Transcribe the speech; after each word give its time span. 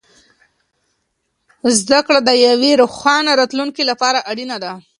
زده 1.79 1.99
کړه 2.05 2.19
د 2.23 2.29
یوې 2.47 2.71
روښانه 2.81 3.31
راتلونکې 3.39 3.83
لپاره 3.91 4.19
اړینه 4.31 4.57
ده. 4.63 4.71